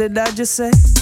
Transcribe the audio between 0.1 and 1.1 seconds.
I just say?